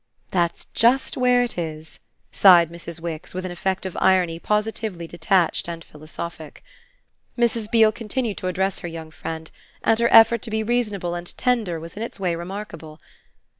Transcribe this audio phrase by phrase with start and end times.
[0.31, 1.99] "That's just where it is!"
[2.31, 2.99] sighed Mrs.
[2.99, 6.63] Wix with an effect of irony positively detached and philosophic.
[7.37, 7.69] Mrs.
[7.69, 9.51] Beale continued to address her young friend,
[9.83, 12.99] and her effort to be reasonable and tender was in its way remarkable.